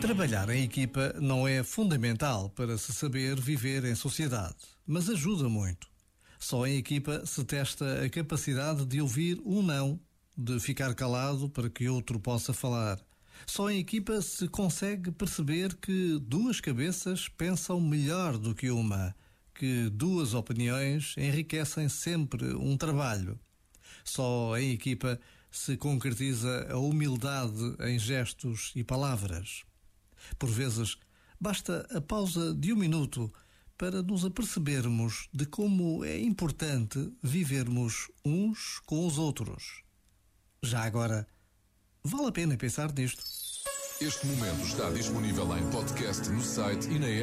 Trabalhar 0.00 0.50
em 0.50 0.62
equipa 0.62 1.14
não 1.18 1.48
é 1.48 1.62
fundamental 1.64 2.50
para 2.50 2.76
se 2.76 2.92
saber 2.92 3.40
viver 3.40 3.84
em 3.84 3.94
sociedade, 3.94 4.56
mas 4.86 5.08
ajuda 5.08 5.48
muito. 5.48 5.88
Só 6.38 6.66
em 6.66 6.76
equipa 6.76 7.24
se 7.24 7.42
testa 7.42 8.04
a 8.04 8.10
capacidade 8.10 8.84
de 8.84 9.00
ouvir 9.00 9.40
um 9.46 9.62
não, 9.62 9.98
de 10.36 10.60
ficar 10.60 10.94
calado 10.94 11.48
para 11.48 11.70
que 11.70 11.88
outro 11.88 12.20
possa 12.20 12.52
falar. 12.52 13.00
Só 13.46 13.70
em 13.70 13.78
equipa 13.78 14.20
se 14.20 14.46
consegue 14.46 15.10
perceber 15.10 15.74
que 15.76 16.18
duas 16.20 16.60
cabeças 16.60 17.28
pensam 17.28 17.80
melhor 17.80 18.36
do 18.36 18.54
que 18.54 18.70
uma, 18.70 19.16
que 19.54 19.88
duas 19.88 20.34
opiniões 20.34 21.14
enriquecem 21.16 21.88
sempre 21.88 22.54
um 22.54 22.76
trabalho. 22.76 23.38
Só 24.02 24.56
em 24.58 24.72
equipa 24.72 25.20
se 25.50 25.76
concretiza 25.76 26.66
a 26.70 26.78
humildade 26.78 27.76
em 27.80 27.98
gestos 27.98 28.72
e 28.74 28.82
palavras. 28.82 29.62
Por 30.38 30.50
vezes, 30.50 30.96
basta 31.40 31.86
a 31.94 32.00
pausa 32.00 32.54
de 32.54 32.72
um 32.72 32.76
minuto 32.76 33.32
para 33.76 34.02
nos 34.02 34.24
apercebermos 34.24 35.28
de 35.32 35.46
como 35.46 36.04
é 36.04 36.18
importante 36.18 37.12
vivermos 37.22 38.10
uns 38.24 38.80
com 38.86 39.06
os 39.06 39.18
outros. 39.18 39.82
Já 40.62 40.82
agora, 40.84 41.26
vale 42.02 42.28
a 42.28 42.32
pena 42.32 42.56
pensar 42.56 42.92
nisto. 42.92 43.22
Este 44.00 44.26
momento 44.26 44.66
está 44.66 44.90
disponível 44.90 45.56
em 45.56 45.70
podcast 45.70 46.28
no 46.28 46.42
site 46.42 46.88
e 46.88 46.98
na 46.98 47.06
app. 47.06 47.22